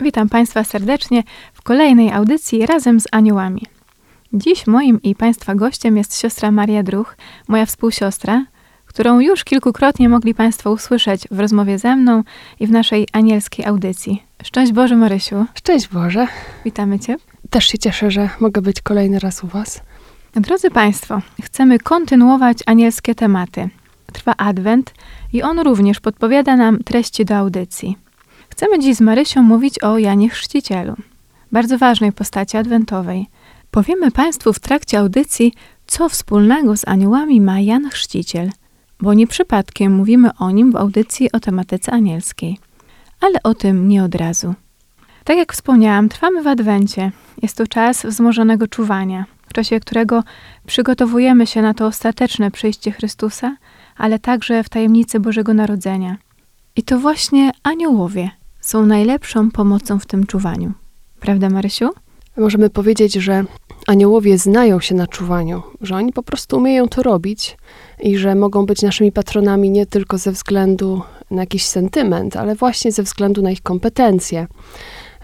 Witam 0.00 0.28
Państwa 0.28 0.64
serdecznie 0.64 1.22
w 1.52 1.62
kolejnej 1.62 2.12
audycji 2.12 2.66
razem 2.66 3.00
z 3.00 3.04
aniołami. 3.12 3.62
Dziś 4.32 4.66
moim 4.66 5.02
i 5.02 5.14
Państwa 5.14 5.54
gościem 5.54 5.96
jest 5.96 6.20
siostra 6.20 6.50
Maria 6.50 6.82
Druch, 6.82 7.16
moja 7.48 7.66
współsiostra, 7.66 8.44
którą 8.86 9.20
już 9.20 9.44
kilkukrotnie 9.44 10.08
mogli 10.08 10.34
Państwo 10.34 10.70
usłyszeć 10.70 11.28
w 11.30 11.40
rozmowie 11.40 11.78
ze 11.78 11.96
mną 11.96 12.22
i 12.60 12.66
w 12.66 12.70
naszej 12.70 13.08
anielskiej 13.12 13.66
audycji. 13.66 14.22
Szczęść 14.42 14.72
Boże, 14.72 14.96
Marysiu! 14.96 15.46
Szczęść 15.54 15.88
Boże. 15.88 16.26
Witamy 16.64 16.98
Cię. 16.98 17.16
Też 17.50 17.66
się 17.66 17.78
cieszę, 17.78 18.10
że 18.10 18.30
mogę 18.40 18.62
być 18.62 18.80
kolejny 18.80 19.18
raz 19.18 19.44
u 19.44 19.46
Was. 19.46 19.80
Drodzy 20.34 20.70
Państwo, 20.70 21.20
chcemy 21.42 21.78
kontynuować 21.78 22.58
anielskie 22.66 23.14
tematy. 23.14 23.68
Trwa 24.12 24.34
Adwent 24.36 24.94
i 25.32 25.42
on 25.42 25.58
również 25.58 26.00
podpowiada 26.00 26.56
nam 26.56 26.78
treści 26.84 27.24
do 27.24 27.36
audycji. 27.36 28.07
Chcemy 28.58 28.78
dziś 28.78 28.96
z 28.96 29.00
Marysią 29.00 29.42
mówić 29.42 29.78
o 29.82 29.98
Janie 29.98 30.30
Chrzcicielu, 30.30 30.96
bardzo 31.52 31.78
ważnej 31.78 32.12
postaci 32.12 32.56
adwentowej. 32.56 33.26
Powiemy 33.70 34.10
Państwu 34.10 34.52
w 34.52 34.58
trakcie 34.58 34.98
audycji, 34.98 35.52
co 35.86 36.08
wspólnego 36.08 36.76
z 36.76 36.88
aniołami 36.88 37.40
ma 37.40 37.60
Jan 37.60 37.90
Chrzciciel, 37.90 38.50
bo 39.00 39.14
nie 39.14 39.26
przypadkiem 39.26 39.94
mówimy 39.94 40.30
o 40.38 40.50
nim 40.50 40.72
w 40.72 40.76
audycji 40.76 41.32
o 41.32 41.40
tematyce 41.40 41.92
anielskiej. 41.92 42.58
Ale 43.20 43.42
o 43.42 43.54
tym 43.54 43.88
nie 43.88 44.04
od 44.04 44.14
razu. 44.14 44.54
Tak 45.24 45.36
jak 45.36 45.52
wspomniałam, 45.52 46.08
trwamy 46.08 46.42
w 46.42 46.46
Adwencie. 46.46 47.12
Jest 47.42 47.56
to 47.56 47.66
czas 47.66 48.06
wzmożonego 48.06 48.66
czuwania, 48.66 49.24
w 49.48 49.52
czasie 49.52 49.80
którego 49.80 50.24
przygotowujemy 50.66 51.46
się 51.46 51.62
na 51.62 51.74
to 51.74 51.86
ostateczne 51.86 52.50
przyjście 52.50 52.92
Chrystusa, 52.92 53.56
ale 53.96 54.18
także 54.18 54.64
w 54.64 54.68
tajemnicy 54.68 55.20
Bożego 55.20 55.54
Narodzenia. 55.54 56.16
I 56.76 56.82
to 56.82 56.98
właśnie 56.98 57.50
aniołowie 57.62 58.37
są 58.68 58.86
najlepszą 58.86 59.50
pomocą 59.50 59.98
w 59.98 60.06
tym 60.06 60.26
czuwaniu. 60.26 60.72
Prawda, 61.20 61.50
Marysiu? 61.50 61.90
Możemy 62.36 62.70
powiedzieć, 62.70 63.14
że 63.14 63.44
aniołowie 63.86 64.38
znają 64.38 64.80
się 64.80 64.94
na 64.94 65.06
czuwaniu, 65.06 65.62
że 65.80 65.96
oni 65.96 66.12
po 66.12 66.22
prostu 66.22 66.56
umieją 66.56 66.88
to 66.88 67.02
robić 67.02 67.56
i 68.00 68.18
że 68.18 68.34
mogą 68.34 68.66
być 68.66 68.82
naszymi 68.82 69.12
patronami 69.12 69.70
nie 69.70 69.86
tylko 69.86 70.18
ze 70.18 70.32
względu 70.32 71.02
na 71.30 71.42
jakiś 71.42 71.66
sentyment, 71.66 72.36
ale 72.36 72.54
właśnie 72.54 72.92
ze 72.92 73.02
względu 73.02 73.42
na 73.42 73.50
ich 73.50 73.62
kompetencje. 73.62 74.46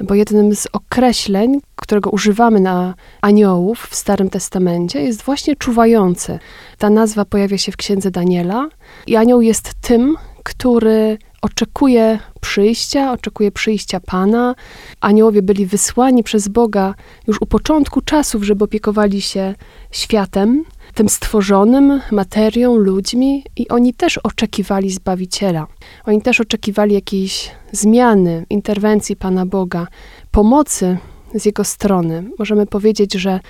Bo 0.01 0.15
jednym 0.15 0.55
z 0.55 0.67
określeń, 0.73 1.61
którego 1.77 2.11
używamy 2.11 2.61
na 2.61 2.95
aniołów 3.21 3.87
w 3.91 3.95
Starym 3.95 4.31
Testamencie, 4.31 5.03
jest 5.03 5.23
właśnie 5.23 5.57
czuwający. 5.57 6.39
Ta 6.79 6.91
nazwa 6.91 7.25
pojawia 7.25 7.59
się 7.59 7.73
w 7.73 7.77
księdze 7.77 8.11
Daniela 8.11 8.69
i 9.07 9.17
anioł 9.17 9.41
jest 9.41 9.75
tym, 9.81 10.17
który 10.43 11.19
oczekuje 11.45 12.19
przyjścia, 12.41 13.13
oczekuje 13.13 13.53
przyjścia 13.53 14.01
Pana. 14.01 14.55
Aniołowie 15.01 15.43
byli 15.43 15.67
wysłani 15.67 16.23
przez 16.23 16.49
Boga 16.49 16.95
już 17.27 17.43
u 17.43 17.47
początku 17.47 18.01
czasów, 18.01 18.43
żeby 18.43 18.65
opiekowali 18.65 19.21
się 19.23 19.55
światem, 19.91 20.65
tym 20.95 21.09
stworzonym, 21.09 22.01
materią, 22.13 22.77
ludźmi 22.77 23.45
i 23.57 23.69
oni 23.69 23.95
też 23.95 24.19
oczekiwali 24.19 24.91
Zbawiciela. 24.91 25.67
Oni 26.05 26.23
też 26.23 26.41
oczekiwali 26.41 26.95
jakiejś 26.95 27.51
zmiany, 27.73 28.47
interwencji 28.51 29.17
Pana 29.17 29.47
Boga, 29.47 29.87
pomocy 30.31 30.99
z 31.35 31.47
Jego 31.47 31.65
strony. 31.65 32.25
Możemy 32.39 32.67
powiedzieć, 32.67 33.15
że 33.15 33.41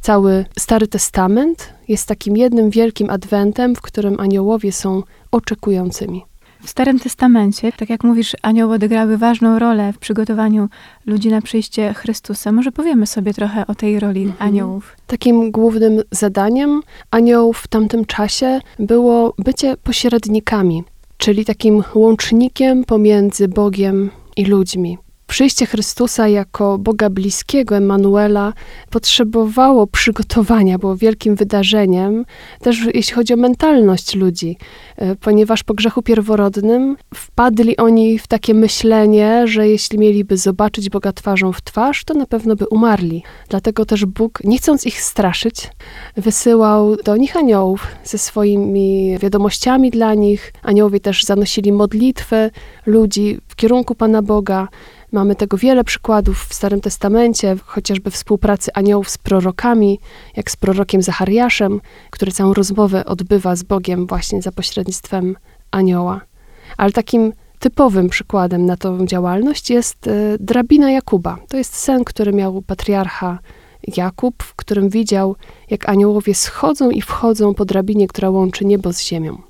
cały 0.00 0.44
Stary 0.58 0.88
Testament 0.88 1.72
jest 1.88 2.08
takim 2.08 2.36
jednym 2.36 2.70
wielkim 2.70 3.10
adwentem, 3.10 3.76
w 3.76 3.80
którym 3.80 4.20
aniołowie 4.20 4.72
są 4.72 5.02
oczekującymi. 5.30 6.29
W 6.62 6.70
Starym 6.70 6.98
Testamencie, 6.98 7.72
tak 7.72 7.90
jak 7.90 8.04
mówisz, 8.04 8.36
anioły 8.42 8.74
odegrały 8.74 9.18
ważną 9.18 9.58
rolę 9.58 9.92
w 9.92 9.98
przygotowaniu 9.98 10.68
ludzi 11.06 11.28
na 11.28 11.42
przyjście 11.42 11.94
Chrystusa. 11.94 12.52
Może 12.52 12.72
powiemy 12.72 13.06
sobie 13.06 13.34
trochę 13.34 13.66
o 13.66 13.74
tej 13.74 14.00
roli 14.00 14.32
aniołów. 14.38 14.96
Takim 15.06 15.50
głównym 15.50 16.02
zadaniem 16.10 16.82
aniołów 17.10 17.58
w 17.58 17.68
tamtym 17.68 18.04
czasie 18.04 18.60
było 18.78 19.34
bycie 19.38 19.76
pośrednikami, 19.76 20.84
czyli 21.18 21.44
takim 21.44 21.82
łącznikiem 21.94 22.84
pomiędzy 22.84 23.48
Bogiem 23.48 24.10
i 24.36 24.44
ludźmi. 24.44 24.98
Przyjście 25.30 25.66
Chrystusa 25.66 26.28
jako 26.28 26.78
Boga 26.78 27.10
bliskiego, 27.10 27.76
Emanuela, 27.76 28.52
potrzebowało 28.90 29.86
przygotowania, 29.86 30.78
było 30.78 30.96
wielkim 30.96 31.36
wydarzeniem, 31.36 32.24
też 32.60 32.78
jeśli 32.94 33.14
chodzi 33.14 33.34
o 33.34 33.36
mentalność 33.36 34.14
ludzi, 34.14 34.56
e, 34.96 35.16
ponieważ 35.16 35.62
po 35.62 35.74
grzechu 35.74 36.02
pierworodnym 36.02 36.96
wpadli 37.14 37.76
oni 37.76 38.18
w 38.18 38.26
takie 38.26 38.54
myślenie, 38.54 39.46
że 39.46 39.68
jeśli 39.68 39.98
mieliby 39.98 40.36
zobaczyć 40.36 40.90
Boga 40.90 41.12
twarzą 41.12 41.52
w 41.52 41.62
twarz, 41.62 42.04
to 42.04 42.14
na 42.14 42.26
pewno 42.26 42.56
by 42.56 42.68
umarli. 42.68 43.22
Dlatego 43.48 43.84
też 43.84 44.04
Bóg, 44.04 44.38
nie 44.44 44.58
chcąc 44.58 44.86
ich 44.86 45.00
straszyć, 45.00 45.70
wysyłał 46.16 46.96
do 46.96 47.16
nich 47.16 47.36
aniołów 47.36 47.86
ze 48.04 48.18
swoimi 48.18 49.18
wiadomościami 49.18 49.90
dla 49.90 50.14
nich. 50.14 50.52
Aniołowie 50.62 51.00
też 51.00 51.24
zanosili 51.24 51.72
modlitwy 51.72 52.50
ludzi 52.86 53.38
w 53.48 53.56
kierunku 53.56 53.94
Pana 53.94 54.22
Boga. 54.22 54.68
Mamy 55.12 55.36
tego 55.36 55.56
wiele 55.56 55.84
przykładów 55.84 56.46
w 56.48 56.54
Starym 56.54 56.80
Testamencie, 56.80 57.56
chociażby 57.64 58.10
współpracy 58.10 58.70
aniołów 58.74 59.10
z 59.10 59.18
prorokami, 59.18 60.00
jak 60.36 60.50
z 60.50 60.56
prorokiem 60.56 61.02
Zachariaszem, 61.02 61.80
który 62.10 62.32
całą 62.32 62.54
rozmowę 62.54 63.04
odbywa 63.04 63.56
z 63.56 63.62
Bogiem 63.62 64.06
właśnie 64.06 64.42
za 64.42 64.52
pośrednictwem 64.52 65.36
anioła. 65.70 66.20
Ale 66.76 66.92
takim 66.92 67.32
typowym 67.58 68.08
przykładem 68.08 68.66
na 68.66 68.76
tą 68.76 69.06
działalność 69.06 69.70
jest 69.70 70.06
e, 70.06 70.12
drabina 70.40 70.90
Jakuba. 70.90 71.38
To 71.48 71.56
jest 71.56 71.74
sen, 71.74 72.04
który 72.04 72.32
miał 72.32 72.62
patriarcha 72.62 73.38
Jakub, 73.96 74.42
w 74.42 74.54
którym 74.54 74.88
widział, 74.88 75.36
jak 75.70 75.88
aniołowie 75.88 76.34
schodzą 76.34 76.90
i 76.90 77.02
wchodzą 77.02 77.54
po 77.54 77.64
drabinie, 77.64 78.08
która 78.08 78.30
łączy 78.30 78.64
niebo 78.64 78.92
z 78.92 79.00
ziemią. 79.00 79.49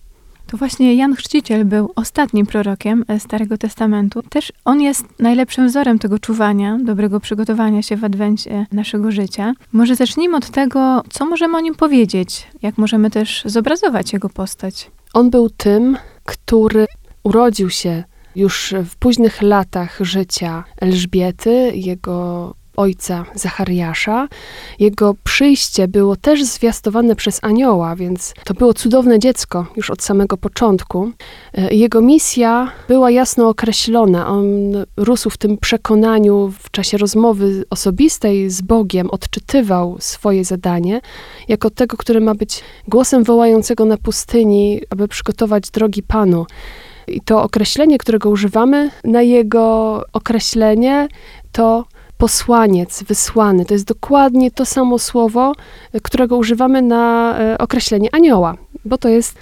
To 0.50 0.56
właśnie 0.56 0.94
Jan 0.94 1.14
Chrzciciel 1.14 1.64
był 1.64 1.92
ostatnim 1.96 2.46
prorokiem 2.46 3.04
e, 3.08 3.20
Starego 3.20 3.58
Testamentu. 3.58 4.22
Też 4.22 4.52
on 4.64 4.80
jest 4.80 5.04
najlepszym 5.18 5.66
wzorem 5.66 5.98
tego 5.98 6.18
czuwania, 6.18 6.78
dobrego 6.84 7.20
przygotowania 7.20 7.82
się 7.82 7.96
w 7.96 8.04
adwencie 8.04 8.66
naszego 8.72 9.10
życia. 9.10 9.54
Może 9.72 9.96
zacznijmy 9.96 10.36
od 10.36 10.50
tego, 10.50 11.02
co 11.10 11.26
możemy 11.26 11.56
o 11.56 11.60
nim 11.60 11.74
powiedzieć, 11.74 12.46
jak 12.62 12.78
możemy 12.78 13.10
też 13.10 13.42
zobrazować 13.44 14.12
jego 14.12 14.28
postać. 14.28 14.90
On 15.14 15.30
był 15.30 15.50
tym, 15.50 15.96
który 16.24 16.86
urodził 17.22 17.70
się 17.70 18.04
już 18.36 18.74
w 18.84 18.96
późnych 18.96 19.42
latach 19.42 19.98
życia 20.00 20.64
Elżbiety, 20.80 21.72
jego 21.74 22.54
ojca 22.80 23.24
Zachariasza. 23.34 24.28
Jego 24.78 25.14
przyjście 25.24 25.88
było 25.88 26.16
też 26.16 26.44
zwiastowane 26.44 27.16
przez 27.16 27.44
anioła, 27.44 27.96
więc 27.96 28.34
to 28.44 28.54
było 28.54 28.74
cudowne 28.74 29.18
dziecko 29.18 29.66
już 29.76 29.90
od 29.90 30.02
samego 30.02 30.36
początku. 30.36 31.10
E, 31.54 31.74
Jego 31.74 32.00
misja 32.00 32.72
była 32.88 33.10
jasno 33.10 33.48
określona. 33.48 34.28
On 34.28 34.44
rósł 34.96 35.30
w 35.30 35.38
tym 35.38 35.58
przekonaniu 35.58 36.52
w 36.58 36.70
czasie 36.70 36.98
rozmowy 36.98 37.64
osobistej 37.70 38.50
z 38.50 38.62
Bogiem, 38.62 39.10
odczytywał 39.10 39.96
swoje 39.98 40.44
zadanie 40.44 41.00
jako 41.48 41.70
tego, 41.70 41.96
który 41.96 42.20
ma 42.20 42.34
być 42.34 42.62
głosem 42.88 43.24
wołającego 43.24 43.84
na 43.84 43.96
pustyni, 43.96 44.80
aby 44.90 45.08
przygotować 45.08 45.70
drogi 45.70 46.02
Panu. 46.02 46.46
I 47.08 47.20
to 47.20 47.42
określenie, 47.42 47.98
którego 47.98 48.30
używamy 48.30 48.90
na 49.04 49.22
jego 49.22 50.02
określenie, 50.12 51.08
to 51.52 51.84
posłaniec, 52.20 53.02
wysłany. 53.02 53.64
To 53.64 53.74
jest 53.74 53.86
dokładnie 53.86 54.50
to 54.50 54.64
samo 54.66 54.98
słowo, 54.98 55.52
y, 55.94 56.00
którego 56.00 56.36
używamy 56.36 56.82
na 56.82 57.34
y, 57.54 57.58
określenie 57.58 58.08
anioła, 58.14 58.54
bo 58.84 58.98
to 58.98 59.08
jest 59.08 59.34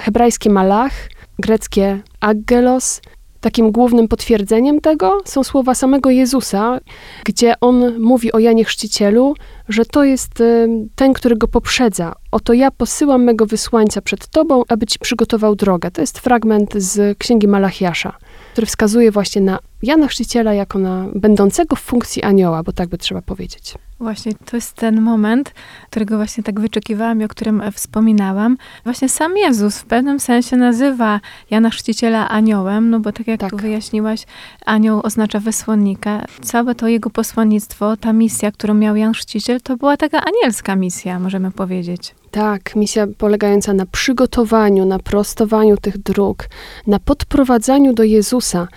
hebrajskie 0.00 0.50
malach, 0.50 0.92
greckie 1.38 2.02
aggelos. 2.20 3.00
Takim 3.40 3.72
głównym 3.72 4.08
potwierdzeniem 4.08 4.80
tego 4.80 5.20
są 5.24 5.44
słowa 5.44 5.74
samego 5.74 6.10
Jezusa, 6.10 6.80
gdzie 7.24 7.60
on 7.60 7.98
mówi 7.98 8.32
o 8.32 8.38
Janie 8.38 8.64
Chrzcicielu, 8.64 9.34
że 9.68 9.84
to 9.84 10.04
jest 10.04 10.40
y, 10.40 10.68
ten, 10.94 11.12
który 11.12 11.36
go 11.36 11.48
poprzedza. 11.48 12.14
Oto 12.30 12.52
ja 12.52 12.70
posyłam 12.70 13.24
mego 13.24 13.46
wysłańca 13.46 14.02
przed 14.02 14.26
tobą, 14.26 14.62
aby 14.68 14.86
ci 14.86 14.98
przygotował 14.98 15.54
drogę. 15.54 15.90
To 15.90 16.00
jest 16.00 16.18
fragment 16.18 16.74
z 16.76 17.18
księgi 17.18 17.48
Malachiasza, 17.48 18.16
który 18.54 18.66
wskazuje 18.66 19.10
właśnie 19.10 19.40
na 19.42 19.58
Jana 19.82 20.08
Chrzciciela 20.08 20.54
jako 20.54 20.78
na 20.78 21.06
będącego 21.14 21.76
w 21.76 21.80
funkcji 21.80 22.22
anioła, 22.22 22.62
bo 22.62 22.72
tak 22.72 22.88
by 22.88 22.98
trzeba 22.98 23.22
powiedzieć. 23.22 23.74
Właśnie 24.04 24.32
to 24.44 24.56
jest 24.56 24.72
ten 24.72 25.00
moment, 25.00 25.52
którego 25.90 26.16
właśnie 26.16 26.44
tak 26.44 26.60
wyczekiwałam 26.60 27.20
i 27.20 27.24
o 27.24 27.28
którym 27.28 27.60
e, 27.60 27.72
wspominałam. 27.72 28.56
Właśnie 28.84 29.08
sam 29.08 29.36
Jezus 29.36 29.78
w 29.78 29.84
pewnym 29.84 30.20
sensie 30.20 30.56
nazywa 30.56 31.20
Jana 31.50 31.70
Chrzciciela 31.70 32.28
aniołem, 32.28 32.90
no 32.90 33.00
bo 33.00 33.12
tak 33.12 33.26
jak 33.26 33.40
Tak. 33.40 33.50
tu 33.50 33.56
wyjaśniłaś, 33.56 34.26
anioł 34.66 35.00
oznacza 35.04 35.40
wysłannika. 35.40 36.24
Całe 36.42 36.74
to 36.74 36.88
jego 36.88 37.10
posłannictwo, 37.10 37.96
ta 37.96 38.12
misja, 38.12 38.52
którą 38.52 38.74
miał 38.74 38.96
Jan 38.96 39.12
Chrzciciel, 39.12 39.60
to 39.60 39.76
była 39.76 39.96
taka 39.96 40.22
anielska 40.24 40.76
misja, 40.76 41.18
możemy 41.20 41.50
powiedzieć. 41.50 42.14
Tak, 42.30 42.76
misja 42.76 43.06
polegająca 43.18 43.74
na 43.74 43.86
przygotowaniu, 43.86 44.86
na 44.86 44.98
prostowaniu 44.98 45.76
tych 45.76 45.98
dróg, 45.98 46.48
na 46.86 46.98
podprowadzaniu 46.98 47.92
do 47.92 48.02
Jezusa. 48.02 48.68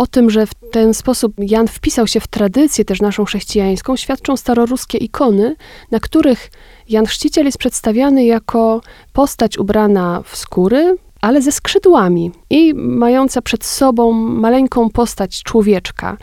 O 0.00 0.06
tym, 0.06 0.30
że 0.30 0.46
w 0.46 0.54
ten 0.72 0.94
sposób 0.94 1.32
Jan 1.38 1.68
wpisał 1.68 2.06
się 2.06 2.20
w 2.20 2.26
tradycję 2.26 2.84
też 2.84 3.00
naszą 3.00 3.24
chrześcijańską, 3.24 3.96
świadczą 3.96 4.36
staroruskie 4.36 4.98
ikony, 4.98 5.56
na 5.90 6.00
których 6.00 6.50
Jan 6.88 7.06
Chrzciciel 7.06 7.46
jest 7.46 7.58
przedstawiany 7.58 8.24
jako 8.24 8.80
postać 9.12 9.58
ubrana 9.58 10.22
w 10.24 10.36
skóry, 10.36 10.96
ale 11.20 11.42
ze 11.42 11.52
skrzydłami 11.52 12.32
i 12.50 12.74
mająca 12.74 13.42
przed 13.42 13.64
sobą 13.64 14.12
maleńką 14.12 14.90
postać 14.90 15.42
człowieczka. 15.42 16.16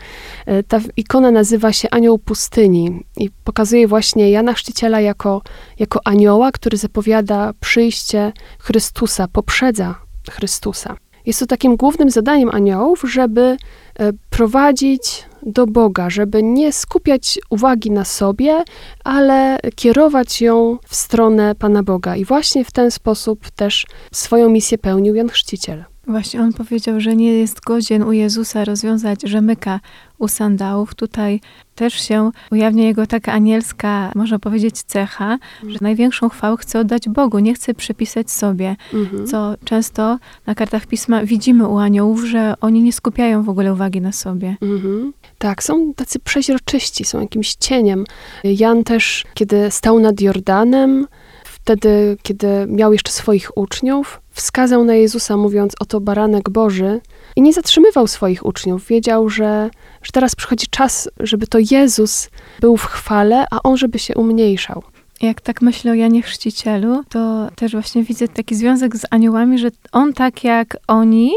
E, 0.46 0.64
Ta 0.64 0.80
ikona 0.98 1.32
nazywa 1.32 1.74
się 1.74 1.90
Anioł 1.90 2.18
Pustyni 2.18 3.04
i 3.18 3.30
pokazuje 3.44 3.88
właśnie 3.88 4.32
Jana 4.32 4.54
Chrzciciela 4.54 5.02
jako, 5.02 5.42
jako 5.80 6.00
anioła, 6.06 6.52
który 6.52 6.78
zapowiada 6.78 7.54
przyjście 7.60 8.34
Chrystusa, 8.60 9.28
poprzedza 9.28 9.96
Chrystusa. 10.32 10.98
Jest 11.28 11.40
to 11.40 11.46
takim 11.46 11.76
głównym 11.76 12.10
zadaniem 12.10 12.50
aniołów, 12.50 13.04
żeby 13.08 13.58
e, 14.00 14.14
prowadzić 14.30 15.26
do 15.44 15.68
Boga, 15.68 16.10
żeby 16.10 16.44
nie 16.44 16.74
skupiać 16.74 17.40
uwagi 17.50 17.92
na 17.92 18.06
sobie, 18.06 18.64
ale 19.04 19.60
kierować 19.76 20.42
ją 20.42 20.78
w 20.88 20.96
stronę 20.96 21.56
Pana 21.56 21.84
Boga. 21.84 22.16
I 22.16 22.26
właśnie 22.26 22.66
w 22.66 22.72
ten 22.72 22.92
sposób 22.92 23.52
też 23.52 23.86
swoją 24.12 24.50
misję 24.50 24.78
pełnił 24.78 25.16
Jan 25.16 25.30
Chrzciciel. 25.30 25.86
Właśnie 26.08 26.42
on 26.42 26.54
powiedział, 26.54 27.02
że 27.02 27.16
nie 27.16 27.34
jest 27.34 27.60
godzien 27.62 28.04
u 28.04 28.12
Jezusa 28.12 28.66
rozwiązać 28.66 29.22
rzemyka 29.24 29.80
u 30.18 30.28
sandałów. 30.28 30.96
Tutaj 30.96 31.42
też 31.76 31.94
się 31.94 32.32
ujawnia 32.52 32.84
jego 32.84 33.08
taka 33.08 33.34
anielska, 33.34 34.12
można 34.16 34.40
powiedzieć, 34.40 34.84
cecha, 34.84 35.38
że 35.68 35.78
największą 35.82 36.30
chwałę 36.30 36.58
chce 36.58 36.80
oddać 36.80 37.10
Bogu, 37.10 37.40
nie 37.40 37.54
chce 37.54 37.74
przypisać 37.74 38.32
sobie. 38.32 38.76
Mhm. 38.94 39.28
Co 39.28 39.56
często 39.66 40.20
na 40.46 40.56
kartach 40.56 40.86
pisma 40.86 41.24
widzimy 41.24 41.68
u 41.68 41.78
aniołów, 41.78 42.24
że 42.26 42.54
oni 42.62 42.82
nie 42.82 42.94
skupiają 42.94 43.44
w 43.44 43.50
ogóle 43.50 43.74
uwagi 43.74 44.02
na 44.02 44.12
sobie. 44.12 44.56
Mhm. 44.62 45.14
Tak, 45.38 45.64
są 45.64 45.94
tacy 45.94 46.20
przeźroczyści, 46.20 47.06
są 47.06 47.22
jakimś 47.22 47.56
cieniem. 47.56 48.06
Jan 48.44 48.84
też, 48.84 49.26
kiedy 49.34 49.72
stał 49.72 50.00
nad 50.00 50.22
Jordanem, 50.22 51.08
wtedy, 51.46 52.18
kiedy 52.24 52.48
miał 52.68 52.94
jeszcze 52.94 53.12
swoich 53.12 53.58
uczniów, 53.58 54.22
wskazał 54.38 54.84
na 54.84 54.96
Jezusa, 54.96 55.38
mówiąc: 55.38 55.74
Oto 55.80 56.00
baranek 56.00 56.50
Boży, 56.50 57.02
i 57.36 57.42
nie 57.42 57.54
zatrzymywał 57.54 58.08
swoich 58.08 58.46
uczniów. 58.46 58.88
Wiedział, 58.88 59.30
że, 59.30 59.70
że 60.04 60.12
teraz 60.12 60.36
przychodzi 60.36 60.68
czas, 60.68 61.10
żeby 61.20 61.48
to 61.48 61.58
Jezus 61.72 62.30
był 62.60 62.78
w 62.78 62.86
chwale, 62.86 63.46
a 63.52 63.64
on, 63.64 63.78
żeby 63.78 64.00
się 64.00 64.16
umniejszał. 64.16 64.84
Jak 65.22 65.42
tak 65.42 65.62
myślę 65.62 65.92
o 65.92 65.96
Janie 65.96 66.22
Chrzcicielu, 66.22 67.04
to 67.10 67.50
też 67.56 67.72
właśnie 67.72 68.04
widzę 68.04 68.28
taki 68.28 68.56
związek 68.56 68.98
z 68.98 69.06
aniołami, 69.10 69.60
że 69.60 69.68
on 69.92 70.14
tak 70.14 70.44
jak 70.44 70.78
oni 70.88 71.32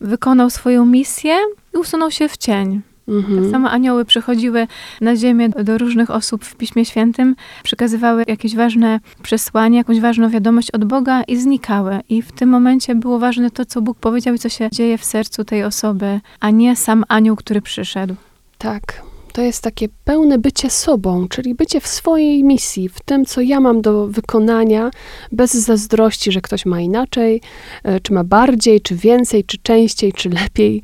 wykonał 0.00 0.50
swoją 0.50 0.86
misję 0.86 1.36
i 1.74 1.78
usunął 1.78 2.10
się 2.10 2.28
w 2.28 2.36
cień. 2.36 2.82
Mhm. 3.08 3.42
Tak 3.42 3.50
samo 3.50 3.70
anioły 3.70 4.04
przychodziły 4.04 4.66
na 5.00 5.16
ziemię 5.16 5.48
do 5.48 5.78
różnych 5.78 6.10
osób 6.10 6.44
w 6.44 6.56
Piśmie 6.56 6.84
Świętym, 6.84 7.36
przekazywały 7.62 8.24
jakieś 8.26 8.56
ważne 8.56 9.00
przesłanie, 9.22 9.78
jakąś 9.78 10.00
ważną 10.00 10.28
wiadomość 10.28 10.70
od 10.70 10.84
Boga 10.84 11.22
i 11.22 11.36
znikały. 11.36 12.00
I 12.08 12.22
w 12.22 12.32
tym 12.32 12.48
momencie 12.48 12.94
było 12.94 13.18
ważne 13.18 13.50
to, 13.50 13.64
co 13.64 13.82
Bóg 13.82 13.98
powiedział 13.98 14.34
i 14.34 14.38
co 14.38 14.48
się 14.48 14.68
dzieje 14.72 14.98
w 14.98 15.04
sercu 15.04 15.44
tej 15.44 15.64
osoby, 15.64 16.20
a 16.40 16.50
nie 16.50 16.76
sam 16.76 17.04
anioł, 17.08 17.36
który 17.36 17.62
przyszedł. 17.62 18.14
Tak. 18.58 19.02
To 19.36 19.42
jest 19.42 19.62
takie 19.62 19.88
pełne 20.04 20.38
bycie 20.38 20.70
sobą, 20.70 21.28
czyli 21.28 21.54
bycie 21.54 21.80
w 21.80 21.86
swojej 21.86 22.44
misji, 22.44 22.88
w 22.88 23.00
tym, 23.00 23.24
co 23.24 23.40
ja 23.40 23.60
mam 23.60 23.82
do 23.82 24.06
wykonania, 24.06 24.90
bez 25.32 25.54
zazdrości, 25.54 26.32
że 26.32 26.40
ktoś 26.40 26.66
ma 26.66 26.80
inaczej, 26.80 27.40
e, 27.84 28.00
czy 28.00 28.12
ma 28.12 28.24
bardziej, 28.24 28.80
czy 28.80 28.94
więcej, 28.94 29.44
czy 29.44 29.58
częściej, 29.58 30.12
czy 30.12 30.28
lepiej. 30.28 30.82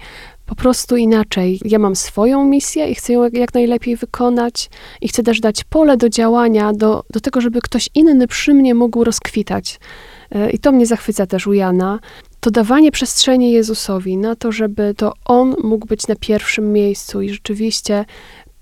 Po 0.52 0.56
prostu 0.56 0.96
inaczej. 0.96 1.60
Ja 1.64 1.78
mam 1.78 1.96
swoją 1.96 2.44
misję 2.44 2.88
i 2.88 2.94
chcę 2.94 3.12
ją 3.12 3.22
jak- 3.32 3.54
najlepiej 3.54 3.96
wykonać, 3.96 4.70
i 5.00 5.08
chcę 5.08 5.22
też 5.22 5.40
dać 5.40 5.64
pole 5.64 5.96
do 5.96 6.08
działania, 6.08 6.72
do, 6.72 7.04
do 7.10 7.20
tego, 7.20 7.40
żeby 7.40 7.60
ktoś 7.60 7.88
inny 7.94 8.26
przy 8.26 8.54
mnie 8.54 8.74
mógł 8.74 9.04
rozkwitać. 9.04 9.80
E, 10.30 10.50
I 10.50 10.58
to 10.58 10.72
mnie 10.72 10.86
zachwyca 10.86 11.26
też 11.26 11.46
u 11.46 11.52
Jana. 11.52 12.00
To 12.40 12.50
dawanie 12.50 12.92
przestrzeni 12.92 13.52
Jezusowi 13.52 14.16
na 14.16 14.36
to, 14.36 14.52
żeby 14.52 14.94
to 14.96 15.12
On 15.24 15.54
mógł 15.64 15.86
być 15.86 16.08
na 16.08 16.16
pierwszym 16.16 16.72
miejscu 16.72 17.22
i 17.22 17.30
rzeczywiście 17.30 18.04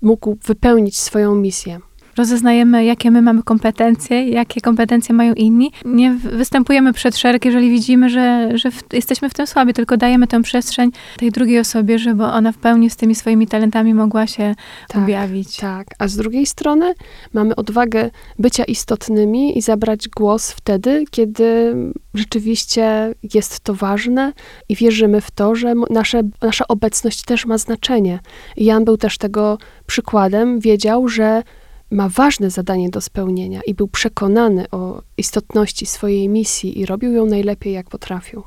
mógł 0.01 0.37
wypełnić 0.45 0.99
swoją 0.99 1.35
misję. 1.35 1.79
Rozeznajemy, 2.17 2.85
jakie 2.85 3.11
my 3.11 3.21
mamy 3.21 3.43
kompetencje, 3.43 4.29
jakie 4.29 4.61
kompetencje 4.61 5.15
mają 5.15 5.33
inni. 5.33 5.71
Nie 5.85 6.13
występujemy 6.13 6.93
przed 6.93 7.17
szereg, 7.17 7.45
jeżeli 7.45 7.69
widzimy, 7.69 8.09
że, 8.09 8.49
że 8.53 8.71
w, 8.71 8.83
jesteśmy 8.93 9.29
w 9.29 9.33
tym 9.33 9.47
słabi, 9.47 9.73
tylko 9.73 9.97
dajemy 9.97 10.27
tę 10.27 10.41
przestrzeń 10.41 10.91
tej 11.17 11.31
drugiej 11.31 11.59
osobie, 11.59 11.99
żeby 11.99 12.23
ona 12.23 12.51
w 12.51 12.57
pełni 12.57 12.89
z 12.89 12.95
tymi 12.95 13.15
swoimi 13.15 13.47
talentami 13.47 13.93
mogła 13.93 14.27
się 14.27 14.55
Tak, 14.87 15.01
objawić. 15.01 15.57
Tak, 15.57 15.87
a 15.99 16.07
z 16.07 16.15
drugiej 16.15 16.45
strony 16.45 16.93
mamy 17.33 17.55
odwagę 17.55 18.09
bycia 18.39 18.63
istotnymi 18.63 19.57
i 19.57 19.61
zabrać 19.61 20.09
głos 20.09 20.51
wtedy, 20.51 21.03
kiedy 21.11 21.75
rzeczywiście 22.13 23.13
jest 23.33 23.59
to 23.59 23.73
ważne 23.73 24.33
i 24.69 24.75
wierzymy 24.75 25.21
w 25.21 25.31
to, 25.31 25.55
że 25.55 25.73
nasze, 25.89 26.21
nasza 26.41 26.67
obecność 26.67 27.23
też 27.23 27.45
ma 27.45 27.57
znaczenie. 27.57 28.19
Jan 28.57 28.85
był 28.85 28.97
też 28.97 29.17
tego 29.17 29.57
przykładem, 29.85 30.59
wiedział, 30.59 31.07
że 31.07 31.43
ma 31.91 32.09
ważne 32.09 32.49
zadanie 32.49 32.89
do 32.89 33.01
spełnienia 33.01 33.61
i 33.67 33.73
był 33.73 33.87
przekonany 33.87 34.65
o 34.71 35.01
istotności 35.17 35.85
swojej 35.85 36.29
misji 36.29 36.79
i 36.79 36.85
robił 36.85 37.11
ją 37.11 37.25
najlepiej, 37.25 37.73
jak 37.73 37.89
potrafił. 37.89 38.43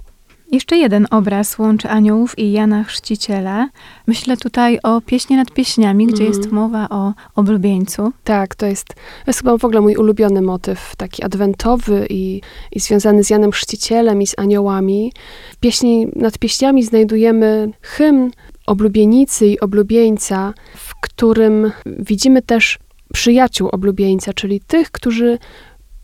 Jeszcze 0.52 0.76
jeden 0.76 1.06
obraz 1.10 1.58
łączy 1.58 1.88
aniołów 1.88 2.38
i 2.38 2.52
Jana 2.52 2.84
Chrzciciela. 2.84 3.68
Myślę 4.06 4.36
tutaj 4.36 4.78
o 4.82 5.00
pieśni 5.00 5.36
nad 5.36 5.50
pieśniami, 5.50 6.06
gdzie 6.06 6.24
Mhm. 6.24 6.32
jest 6.32 6.52
mowa 6.52 6.88
o 6.88 7.12
oblubieńcu. 7.34 8.12
Tak, 8.24 8.54
to 8.54 8.66
jest, 8.66 8.86
to 8.86 8.94
jest 9.26 9.38
chyba 9.38 9.58
w 9.58 9.64
ogóle 9.64 9.80
mój 9.80 9.96
ulubiony 9.96 10.42
motyw, 10.42 10.96
taki 10.96 11.22
adwentowy 11.22 12.06
i, 12.10 12.40
i 12.72 12.80
związany 12.80 13.24
z 13.24 13.30
Janem 13.30 13.52
Chrzcicielem 13.52 14.22
i 14.22 14.26
z 14.26 14.38
aniołami. 14.38 15.12
W 15.52 15.56
pieśni 15.56 16.06
nad 16.16 16.38
pieśniami 16.38 16.82
znajdujemy 16.82 17.70
hymn 17.80 18.30
oblubienicy 18.66 19.46
i 19.46 19.60
oblubieńca, 19.60 20.54
w 20.76 20.94
którym 21.00 21.72
widzimy 21.86 22.42
też 22.42 22.78
przyjaciół 23.14 23.68
oblubieńca, 23.68 24.32
czyli 24.32 24.60
tych, 24.60 24.90
którzy 24.90 25.38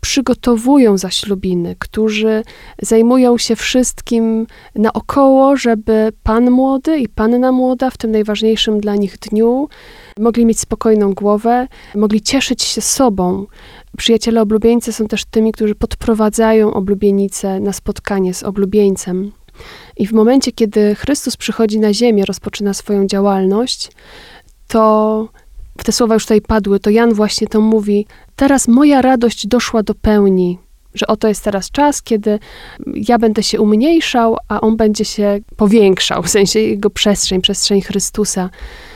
przygotowują 0.01 0.97
zaślubiny, 0.97 1.75
którzy 1.79 2.43
zajmują 2.81 3.37
się 3.37 3.55
wszystkim 3.55 4.47
naokoło, 4.75 5.57
żeby 5.57 6.11
pan 6.23 6.51
młody 6.51 6.99
i 6.99 7.09
panna 7.09 7.51
młoda 7.51 7.89
w 7.89 7.97
tym 7.97 8.11
najważniejszym 8.11 8.79
dla 8.79 8.95
nich 8.95 9.17
dniu 9.17 9.69
mogli 10.19 10.45
mieć 10.45 10.59
spokojną 10.59 11.13
głowę, 11.13 11.67
mogli 11.95 12.21
cieszyć 12.21 12.63
się 12.63 12.81
sobą. 12.81 13.45
Przyjaciele 13.97 14.41
oblubieńcy 14.41 14.93
są 14.93 15.07
też 15.07 15.25
tymi, 15.25 15.51
którzy 15.51 15.75
podprowadzają 15.75 16.73
oblubienicę 16.73 17.59
na 17.59 17.73
spotkanie 17.73 18.33
z 18.33 18.43
oblubieńcem. 18.43 19.31
I 19.97 20.07
w 20.07 20.13
momencie, 20.13 20.51
kiedy 20.51 20.95
Chrystus 20.95 21.37
przychodzi 21.37 21.79
na 21.79 21.93
ziemię, 21.93 22.25
rozpoczyna 22.25 22.73
swoją 22.73 23.07
działalność, 23.07 23.91
to 24.67 25.27
te 25.83 25.91
słowa 25.91 26.13
już 26.13 26.23
tutaj 26.23 26.41
padły, 26.41 26.79
to 26.79 26.89
Jan 26.89 27.13
właśnie 27.13 27.47
to 27.47 27.61
mówi: 27.61 28.05
Teraz 28.35 28.67
moja 28.67 29.01
radość 29.01 29.47
doszła 29.47 29.83
do 29.83 29.95
pełni, 29.95 30.59
że 30.93 31.07
oto 31.07 31.27
jest 31.27 31.43
teraz 31.43 31.71
czas, 31.71 32.01
kiedy 32.01 32.39
ja 32.95 33.19
będę 33.19 33.43
się 33.43 33.61
umniejszał, 33.61 34.37
a 34.47 34.61
on 34.61 34.77
będzie 34.77 35.05
się 35.05 35.39
powiększał, 35.55 36.23
w 36.23 36.29
sensie 36.29 36.59
jego 36.59 36.89
przestrzeń, 36.89 37.41
przestrzeń 37.41 37.81
Chrystusa. 37.81 38.49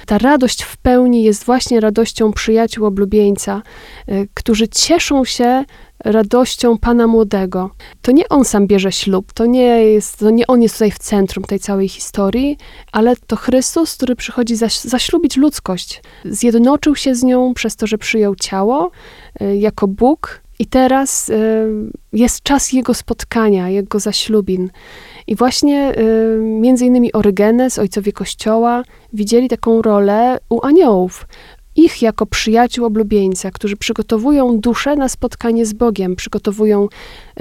Ta 0.06 0.18
radość 0.18 0.64
w 0.64 0.78
pełni 0.78 1.24
jest 1.24 1.44
właśnie 1.44 1.80
radością 1.80 2.32
przyjaciół 2.32 2.86
oblubieńca, 2.86 3.62
y, 4.10 4.28
którzy 4.34 4.68
cieszą 4.68 5.26
się 5.26 5.66
radością 6.04 6.78
Pana 6.78 7.08
Młodego. 7.08 7.72
To 8.02 8.12
nie 8.12 8.30
on 8.30 8.46
sam 8.46 8.68
bierze 8.68 8.92
ślub, 8.92 9.34
to 9.34 9.46
nie, 9.46 9.84
jest, 9.84 10.20
to 10.20 10.30
nie 10.30 10.48
on 10.48 10.62
jest 10.62 10.76
tutaj 10.76 10.92
w 10.92 11.00
centrum 11.00 11.46
tej 11.46 11.60
całej 11.60 11.90
historii, 11.90 12.58
ale 12.92 13.16
to 13.28 13.36
Chrystus, 13.36 13.96
który 13.96 14.16
przychodzi 14.16 14.56
zaś, 14.56 14.80
zaślubić 14.80 15.38
ludzkość. 15.38 16.02
Zjednoczył 16.26 16.96
się 16.96 17.16
z 17.16 17.24
nią 17.24 17.54
przez 17.54 17.76
to, 17.76 17.88
że 17.88 17.98
przyjął 17.98 18.36
ciało 18.36 18.92
y, 19.42 19.58
jako 19.58 19.88
Bóg 19.88 20.42
i 20.60 20.66
teraz 20.66 21.30
y, 21.30 21.34
jest 22.14 22.44
czas 22.44 22.74
jego 22.74 22.94
spotkania, 22.94 23.70
jego 23.70 24.00
zaślubin. 24.00 24.70
I 25.28 25.36
właśnie 25.36 25.94
y, 25.98 26.40
między 26.42 26.86
innymi 26.86 27.14
Orygenes, 27.14 27.80
ojcowie 27.80 28.12
Kościoła, 28.12 28.84
widzieli 29.14 29.50
taką 29.50 29.82
rolę 29.82 30.38
u 30.50 30.66
aniołów. 30.66 31.28
Ich 31.76 32.02
jako 32.02 32.26
przyjaciół 32.26 32.86
oblubieńca, 32.86 33.52
którzy 33.52 33.78
przygotowują 33.78 34.60
duszę 34.60 34.96
na 34.96 35.10
spotkanie 35.10 35.66
z 35.66 35.74
Bogiem, 35.74 36.16
przygotowują 36.16 36.88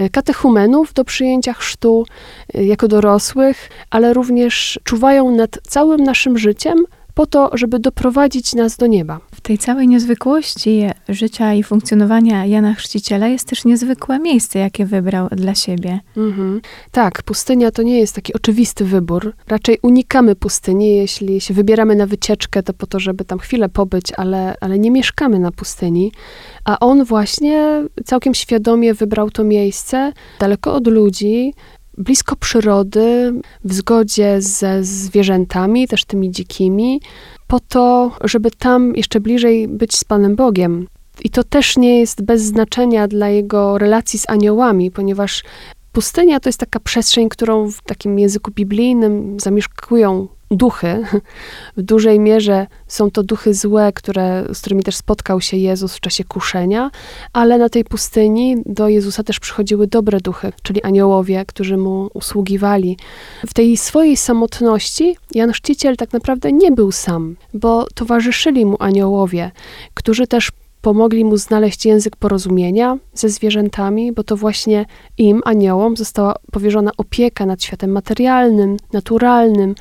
y, 0.01 0.11
katechumenów 0.11 0.93
do 0.93 1.05
przyjęcia 1.05 1.53
chrztu 1.53 2.07
y, 2.55 2.65
jako 2.65 2.89
dorosłych, 2.89 3.71
ale 3.91 4.15
również 4.15 4.81
czuwają 4.85 5.37
nad 5.37 5.59
całym 5.63 6.05
naszym 6.05 6.39
życiem 6.39 6.85
po 7.15 7.27
to, 7.27 7.51
żeby 7.53 7.79
doprowadzić 7.79 8.55
nas 8.55 8.77
do 8.77 8.87
nieba. 8.87 9.21
W 9.35 9.41
tej 9.41 9.59
całej 9.59 9.89
niezwykłości 9.89 10.83
życia 11.09 11.55
i 11.55 11.63
funkcjonowania 11.63 12.47
Jana 12.47 12.75
Chrzciciela 12.75 13.29
jest 13.29 13.49
też 13.49 13.65
niezwykłe 13.65 14.19
miejsce, 14.19 14.59
jakie 14.59 14.87
wybrał 14.87 15.29
dla 15.29 15.55
siebie. 15.55 16.01
Mhm. 16.17 16.61
Tak, 16.91 17.23
pustynia 17.23 17.71
to 17.71 17.83
nie 17.83 17.99
jest 17.99 18.15
taki 18.15 18.35
oczywisty 18.35 18.85
wybór. 18.85 19.35
Raczej 19.49 19.79
unikamy 19.83 20.37
pustyni. 20.37 20.97
Jeśli 20.97 21.41
się 21.41 21.55
wybieramy 21.55 21.97
na 21.97 22.07
wycieczkę, 22.07 22.63
to 22.63 22.73
po 22.73 22.87
to, 22.87 23.01
żeby 23.01 23.25
tam 23.25 23.39
chwilę 23.39 23.69
pobyć, 23.69 24.13
ale, 24.17 24.55
ale 24.61 24.79
nie 24.79 24.91
mieszkamy 24.91 25.39
na 25.39 25.51
pustyni. 25.51 26.13
A 26.65 26.79
on 26.79 27.05
właśnie 27.05 27.85
całkiem 28.05 28.35
świadomie 28.35 28.95
wybrał 28.95 29.31
to 29.31 29.45
miejsce 29.45 30.13
daleko 30.41 30.75
od 30.75 30.87
ludzi, 30.87 31.55
blisko 31.99 32.37
przyrody, 32.37 33.33
w 33.65 33.75
zgodzie 33.75 34.43
ze 34.43 34.85
zwierzętami, 34.85 35.89
też 35.89 36.05
tymi 36.05 36.31
dzikimi, 36.31 37.01
po 37.47 37.61
to, 37.61 38.13
żeby 38.25 38.51
tam 38.51 38.97
jeszcze 38.97 39.21
bliżej 39.21 39.69
być 39.69 39.97
z 39.97 40.05
Panem 40.05 40.37
Bogiem. 40.37 40.87
I 41.25 41.31
to 41.31 41.45
też 41.45 41.77
nie 41.77 42.01
jest 42.01 42.23
bez 42.23 42.43
znaczenia 42.43 43.09
dla 43.09 43.29
jego 43.29 43.79
relacji 43.79 44.19
z 44.19 44.31
aniołami, 44.31 44.91
ponieważ 44.91 45.45
pustynia 45.93 46.41
to 46.41 46.49
jest 46.49 46.61
taka 46.61 46.81
przestrzeń, 46.81 47.29
którą 47.29 47.71
w 47.71 47.83
takim 47.83 48.19
języku 48.19 48.51
biblijnym 48.51 49.41
zamieszkują 49.41 50.29
duchy. 50.57 51.03
W 51.77 51.83
dużej 51.83 52.21
mierze 52.21 52.67
są 52.87 53.11
to 53.11 53.23
duchy 53.23 53.55
złe, 53.55 53.93
które, 53.93 54.45
z 54.53 54.61
którymi 54.61 54.83
też 54.83 54.97
spotkał 54.97 55.41
się 55.41 55.57
Jezus 55.57 55.95
w 55.95 56.01
czasie 56.01 56.25
kuszenia, 56.25 56.91
ale 57.33 57.59
na 57.59 57.69
tej 57.69 57.85
pustyni 57.85 58.57
do 58.67 58.89
Jezusa 58.89 59.23
też 59.23 59.41
przychodziły 59.41 59.87
dobre 59.87 60.21
duchy, 60.21 60.53
czyli 60.63 60.83
aniołowie, 60.83 61.45
którzy 61.47 61.77
mu 61.77 62.11
usługiwali. 62.15 62.97
W 63.47 63.55
tej 63.55 63.77
swojej 63.77 64.17
samotności 64.17 65.17
Jan 65.35 65.53
Chrzciciel 65.53 65.97
tak 65.97 66.13
naprawdę 66.13 66.53
nie 66.53 66.73
był 66.73 66.93
sam, 66.93 67.37
bo 67.55 67.87
towarzyszyli 67.95 68.67
mu 68.67 68.77
aniołowie, 68.79 69.51
którzy 69.95 70.27
też 70.27 70.51
pomogli 70.85 71.25
mu 71.25 71.37
znaleźć 71.37 71.87
język 71.87 72.17
porozumienia 72.17 72.99
ze 73.15 73.29
zwierzętami, 73.29 74.13
bo 74.13 74.25
to 74.25 74.37
właśnie 74.37 74.87
im, 75.19 75.43
aniołom, 75.45 75.97
została 75.97 76.35
powierzona 76.53 76.91
opieka 76.97 77.47
nad 77.47 77.63
światem 77.63 77.91
materialnym, 77.91 78.77
naturalnym, 78.93 79.75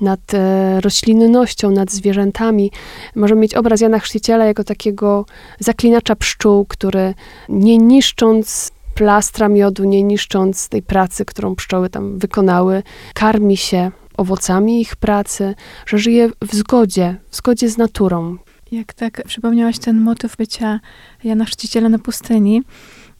nad 0.00 0.34
e, 0.34 0.80
roślinnością, 0.80 1.70
nad 1.70 1.90
zwierzętami. 1.90 2.70
Możemy 3.16 3.40
mieć 3.40 3.54
obraz 3.54 3.80
Jana 3.80 3.98
Chrzciciela 3.98 4.44
jako 4.44 4.64
takiego 4.64 5.26
zaklinacza 5.60 6.16
pszczół, 6.16 6.64
który 6.64 7.14
nie 7.48 7.78
niszcząc 7.78 8.72
plastra 8.94 9.48
miodu, 9.48 9.84
nie 9.84 10.02
niszcząc 10.02 10.68
tej 10.68 10.82
pracy, 10.82 11.24
którą 11.24 11.54
pszczoły 11.54 11.90
tam 11.90 12.18
wykonały, 12.18 12.82
karmi 13.14 13.56
się 13.56 13.90
owocami 14.16 14.80
ich 14.80 14.96
pracy, 14.96 15.54
że 15.86 15.98
żyje 15.98 16.30
w 16.42 16.54
zgodzie, 16.54 17.16
w 17.30 17.36
zgodzie 17.36 17.68
z 17.68 17.78
naturą. 17.78 18.36
Jak 18.72 18.94
tak 18.94 19.22
przypomniałaś 19.26 19.78
ten 19.78 20.00
motyw 20.00 20.36
bycia 20.36 20.80
Jana 21.24 21.44
Chrzciciela 21.44 21.88
na 21.88 21.98
pustyni, 21.98 22.62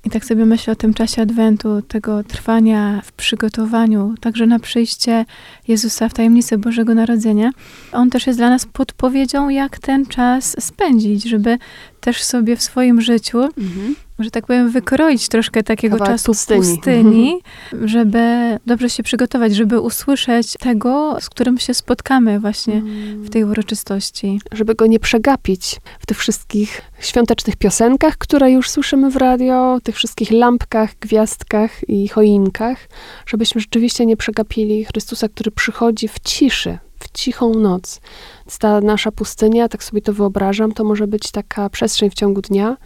i 0.07 0.11
tak 0.11 0.25
sobie 0.25 0.47
myślę 0.47 0.73
o 0.73 0.77
tym 0.77 0.95
czasie 0.95 1.23
Adwentu, 1.23 1.83
tego 1.83 2.25
trwania 2.25 3.01
w 3.05 3.13
przygotowaniu, 3.13 4.15
także 4.21 4.47
na 4.47 4.59
przyjście 4.59 5.25
Jezusa 5.69 6.09
w 6.09 6.15
tajemnicy 6.15 6.59
Bożego 6.59 6.95
Narodzenia. 6.95 7.51
On 7.93 8.11
też 8.11 8.27
jest 8.27 8.39
dla 8.39 8.51
nas 8.51 8.67
podpowiedzią, 8.67 9.49
jak 9.49 9.79
ten 9.79 10.07
czas 10.07 10.57
spędzić, 10.65 11.25
żeby 11.25 11.59
też 12.01 12.23
sobie 12.23 12.57
w 12.57 12.63
swoim 12.63 13.01
życiu, 13.01 13.39
Mhm. 13.39 13.95
Że 14.19 14.31
tak 14.31 14.47
powiem, 14.47 14.71
wykroić 14.71 15.29
troszkę 15.29 15.63
takiego 15.63 15.99
Kawałek 15.99 16.15
czasu 16.15 16.33
pustyni. 16.33 16.61
pustyni, 16.61 17.41
żeby 17.95 18.19
dobrze 18.67 18.91
się 18.91 19.03
przygotować, 19.03 19.55
żeby 19.55 19.81
usłyszeć 19.81 20.53
tego, 20.53 21.17
z 21.21 21.29
którym 21.29 21.59
się 21.59 21.75
spotkamy 21.75 22.41
właśnie 22.41 22.83
w 23.17 23.31
tej 23.31 23.45
uroczystości. 23.45 24.41
żeby 24.53 24.75
go 24.75 24.87
nie 24.87 25.01
przegapić 25.01 25.81
w 25.99 26.07
tych 26.07 26.19
wszystkich 26.19 26.83
świątecznych 27.01 27.57
piosenkach, 27.57 28.19
które 28.19 28.51
już 28.51 28.71
słyszymy 28.71 29.11
w 29.11 29.17
radio, 29.17 29.79
tych 29.83 29.97
wszystkich 29.97 30.31
lampkach, 30.31 30.91
gwiazdkach 31.01 31.89
i 31.89 32.09
choinkach, 32.09 32.89
żebyśmy 33.27 33.61
rzeczywiście 33.61 34.07
nie 34.07 34.17
przegapili 34.17 34.85
Chrystusa, 34.85 35.29
który 35.29 35.51
przychodzi 35.51 36.09
w 36.09 36.19
ciszy, 36.21 36.79
w 36.99 37.13
cichą 37.13 37.55
noc. 37.55 38.01
Więc 38.47 38.59
ta 38.59 38.81
nasza 38.81 39.13
pustynia, 39.13 39.69
tak 39.69 39.85
sobie 39.85 40.03
to 40.03 40.13
wyobrażam, 40.13 40.73
to 40.73 40.85
może 40.85 41.07
być 41.07 41.31
taka 41.31 41.71
przestrzeń 41.71 42.11
w 42.11 42.15
ciągu 42.15 42.41
dnia, 42.43 42.77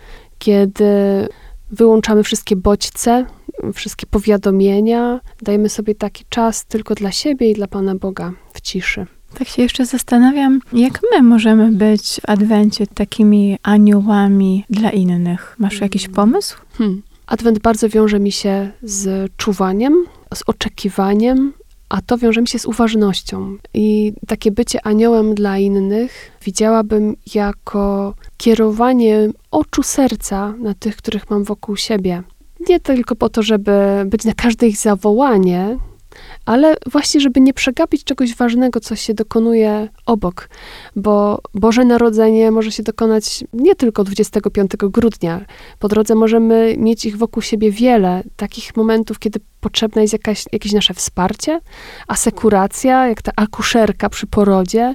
kiedy 0.40 0.84
wyłączamy 1.70 2.22
wszystkie 2.22 2.56
bodźce, 2.56 3.26
wszystkie 3.74 4.06
powiadomienia, 4.06 5.20
dajemy 5.42 5.68
sobie 5.68 5.94
taki 5.94 6.24
czas 6.28 6.64
tylko 6.64 6.94
dla 6.94 7.12
siebie 7.12 7.50
i 7.50 7.54
dla 7.54 7.66
Pana 7.66 7.94
Boga 7.94 8.32
w 8.52 8.60
ciszy. 8.60 9.06
Tak 9.38 9.48
się 9.48 9.62
jeszcze 9.62 9.86
zastanawiam, 9.86 10.60
jak 10.72 11.00
my 11.12 11.22
możemy 11.22 11.72
być 11.72 12.20
w 12.26 12.30
Adwencie 12.30 12.86
takimi 12.86 13.58
aniołami 13.62 14.64
dla 14.70 14.90
innych. 14.90 15.56
Masz 15.58 15.80
jakiś 15.80 16.08
pomysł? 16.08 16.56
Hmm. 16.78 17.02
Adwent 17.26 17.58
bardzo 17.58 17.88
wiąże 17.88 18.20
mi 18.20 18.32
się 18.32 18.70
z 18.82 19.32
czuwaniem, 19.36 20.04
z 20.34 20.42
oczekiwaniem, 20.46 21.52
a 21.90 22.00
to 22.02 22.18
wiąże 22.18 22.40
mi 22.40 22.48
się 22.48 22.58
z 22.58 22.66
uważnością. 22.66 23.56
I 23.74 24.12
takie 24.26 24.50
bycie 24.50 24.86
aniołem 24.86 25.34
dla 25.34 25.58
innych 25.58 26.30
widziałabym 26.44 27.16
jako 27.34 28.14
kierowanie 28.36 29.28
oczu 29.50 29.82
serca 29.82 30.54
na 30.58 30.74
tych, 30.74 30.96
których 30.96 31.30
mam 31.30 31.44
wokół 31.44 31.76
siebie. 31.76 32.22
Nie 32.68 32.80
tylko 32.80 33.16
po 33.16 33.28
to, 33.28 33.42
żeby 33.42 33.72
być 34.06 34.24
na 34.24 34.34
każde 34.34 34.68
ich 34.68 34.76
zawołanie, 34.76 35.78
ale 36.46 36.76
właśnie, 36.86 37.20
żeby 37.20 37.40
nie 37.40 37.52
przegapić 37.52 38.04
czegoś 38.04 38.34
ważnego, 38.34 38.80
co 38.80 38.96
się 38.96 39.14
dokonuje 39.14 39.88
obok, 40.06 40.48
bo 40.96 41.40
Boże 41.54 41.84
Narodzenie 41.84 42.50
może 42.50 42.72
się 42.72 42.82
dokonać 42.82 43.44
nie 43.52 43.74
tylko 43.74 44.04
25 44.04 44.70
grudnia. 44.76 45.44
Po 45.78 45.88
drodze 45.88 46.14
możemy 46.14 46.74
mieć 46.78 47.04
ich 47.04 47.16
wokół 47.16 47.42
siebie 47.42 47.70
wiele, 47.70 48.22
takich 48.36 48.76
momentów, 48.76 49.18
kiedy 49.18 49.40
potrzebne 49.60 50.02
jest 50.02 50.12
jakaś, 50.12 50.44
jakieś 50.52 50.72
nasze 50.72 50.94
wsparcie, 50.94 51.60
asekuracja, 52.08 53.08
jak 53.08 53.22
ta 53.22 53.32
akuszerka 53.36 54.08
przy 54.08 54.26
porodzie. 54.26 54.94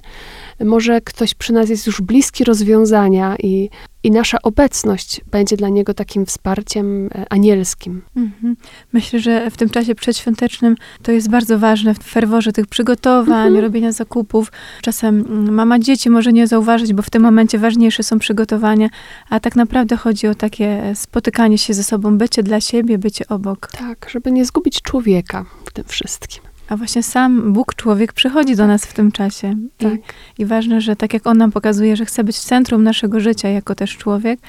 Może 0.64 1.02
ktoś 1.02 1.34
przy 1.34 1.54
nas 1.54 1.70
jest 1.70 1.88
już 1.88 2.02
bliski 2.02 2.44
rozwiązania 2.44 3.36
i, 3.44 3.70
i 4.04 4.12
nasza 4.12 4.38
obecność 4.44 5.22
będzie 5.32 5.58
dla 5.58 5.70
niego 5.70 5.94
takim 5.94 6.26
wsparciem 6.26 7.10
e, 7.16 7.26
anielskim. 7.30 8.02
Mhm. 8.16 8.56
Myślę, 8.94 9.20
że 9.20 9.52
w 9.52 9.58
tym 9.58 9.70
czasie 9.70 9.96
przedświątecznym 9.96 10.76
to 11.04 11.12
jest 11.12 11.30
bardzo 11.30 11.60
ważne 11.60 11.94
w 11.94 12.04
ferworze 12.04 12.52
tych 12.52 12.68
przygotowań, 12.68 13.48
Mhm. 13.48 13.60
robienia 13.66 13.92
zakupów. 13.92 14.52
Czasem 14.82 15.20
mm, 15.30 15.54
mama 15.54 15.80
dzieci 15.80 16.10
może 16.10 16.34
nie 16.34 16.48
zauważyć, 16.48 16.94
bo 16.94 17.02
w 17.02 17.10
tym 17.10 17.24
momencie 17.24 17.60
ważniejsze 17.60 18.04
są 18.04 18.20
przygotowania, 18.20 18.90
a 19.30 19.40
tak 19.40 19.56
naprawdę 19.56 19.96
chodzi 19.98 20.28
o 20.28 20.36
takie 20.36 20.94
spotykanie 20.96 21.58
się 21.58 21.74
ze 21.74 21.84
sobą, 21.84 22.18
bycie 22.18 22.44
dla 22.44 22.62
siebie, 22.62 22.98
bycie 22.98 23.28
obok. 23.28 23.68
Tak, 23.78 24.10
żeby 24.10 24.32
nie 24.32 24.46
zgubić 24.56 24.82
człowieka 24.82 25.46
w 25.66 25.74
tym 25.74 25.84
wszystkim. 25.88 26.44
A 26.70 26.78
właśnie 26.78 27.04
sam 27.04 27.54
Bóg, 27.54 27.76
człowiek 27.76 28.14
przychodzi 28.14 28.56
do 28.56 28.68
nas 28.68 28.86
w 28.86 28.94
tym 28.94 29.12
czasie. 29.12 29.56
Tak. 29.78 29.94
I, 29.94 30.42
I 30.42 30.46
ważne, 30.46 30.82
że 30.82 30.96
tak 30.96 31.14
jak 31.14 31.28
On 31.28 31.38
nam 31.38 31.52
pokazuje, 31.52 31.96
że 31.96 32.06
chce 32.06 32.24
być 32.24 32.38
w 32.38 32.44
centrum 32.44 32.84
naszego 32.84 33.20
życia 33.20 33.50
jako 33.50 33.76
też 33.76 33.98
człowiek, 33.98 34.40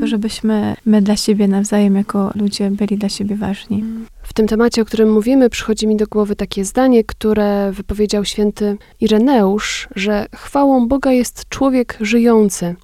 to 0.00 0.06
żebyśmy 0.06 0.76
my 0.86 1.02
dla 1.02 1.16
siebie 1.16 1.48
nawzajem 1.48 1.96
jako 1.96 2.32
ludzie 2.34 2.70
byli 2.70 2.98
dla 2.98 3.08
siebie 3.08 3.36
ważni. 3.36 3.84
W 4.22 4.32
tym 4.32 4.46
temacie, 4.46 4.82
o 4.82 4.84
którym 4.84 5.12
mówimy, 5.12 5.50
przychodzi 5.50 5.86
mi 5.86 5.96
do 5.96 6.06
głowy 6.06 6.36
takie 6.36 6.64
zdanie, 6.64 7.04
które 7.04 7.72
wypowiedział 7.72 8.24
święty 8.24 8.76
Ireneusz, 9.00 9.88
że 9.96 10.26
chwałą 10.34 10.88
Boga 10.88 11.12
jest 11.12 11.48
człowiek 11.48 11.98
żyjący, 12.00 12.76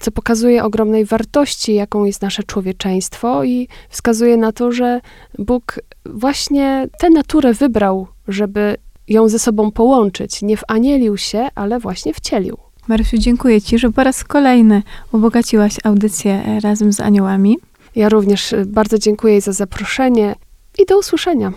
co 0.00 0.10
pokazuje 0.10 0.64
ogromnej 0.64 1.04
wartości, 1.04 1.74
jaką 1.74 2.04
jest 2.04 2.22
nasze 2.22 2.42
człowieczeństwo 2.42 3.44
i 3.44 3.68
wskazuje 3.90 4.36
na 4.36 4.52
to, 4.52 4.72
że 4.72 5.00
Bóg 5.38 5.80
właśnie 6.04 6.88
tę 6.98 7.10
naturę 7.10 7.54
wybrał, 7.54 8.06
żeby 8.28 8.76
ją 9.08 9.28
ze 9.28 9.38
sobą 9.38 9.70
połączyć. 9.70 10.42
Nie 10.42 10.56
wanielił 10.68 11.16
się, 11.16 11.48
ale 11.54 11.78
właśnie 11.78 12.14
wcielił. 12.14 12.56
Marysiu, 12.88 13.18
dziękuję 13.18 13.60
Ci, 13.60 13.78
że 13.78 13.92
po 13.92 14.04
raz 14.04 14.24
kolejny 14.24 14.82
ubogaciłaś 15.12 15.76
audycję 15.84 16.60
razem 16.62 16.92
z 16.92 17.00
aniołami. 17.00 17.58
Ja 17.96 18.08
również 18.08 18.54
bardzo 18.66 18.98
dziękuję 18.98 19.40
za 19.40 19.52
zaproszenie 19.52 20.34
i 20.78 20.86
do 20.86 20.98
usłyszenia. 20.98 21.52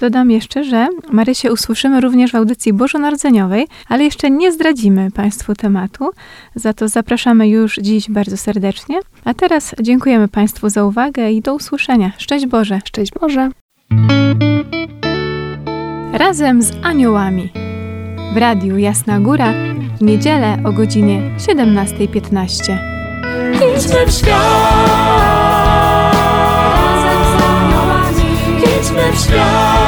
Dodam 0.00 0.30
jeszcze, 0.30 0.64
że 0.64 0.88
Marysię 1.12 1.52
usłyszymy 1.52 2.00
również 2.00 2.32
w 2.32 2.34
audycji 2.34 2.72
bożonarodzeniowej, 2.72 3.66
ale 3.88 4.04
jeszcze 4.04 4.30
nie 4.30 4.52
zdradzimy 4.52 5.10
Państwu 5.10 5.54
tematu, 5.54 6.10
za 6.54 6.72
to 6.72 6.88
zapraszamy 6.88 7.48
już 7.48 7.76
dziś 7.76 8.10
bardzo 8.10 8.36
serdecznie. 8.36 9.00
A 9.24 9.34
teraz 9.34 9.74
dziękujemy 9.82 10.28
Państwu 10.28 10.68
za 10.68 10.84
uwagę 10.84 11.32
i 11.32 11.40
do 11.40 11.54
usłyszenia. 11.54 12.12
Szczęść 12.18 12.46
Boże! 12.46 12.80
Szczęść 12.84 13.12
Boże! 13.20 13.50
Razem 16.12 16.62
z 16.62 16.72
aniołami 16.82 17.52
w 18.34 18.36
Radiu 18.36 18.78
Jasna 18.78 19.20
Góra 19.20 19.52
w 19.98 20.02
niedzielę 20.02 20.58
o 20.64 20.72
godzinie 20.72 21.22
17.15. 21.38 22.78
Idźmy 23.54 24.06
w 24.06 24.12
świat. 24.12 24.34
Razem 26.94 27.24
z 27.24 27.42
aniołami 27.42 28.24
Idźmy 28.80 29.12
w 29.12 29.18
świat. 29.18 29.83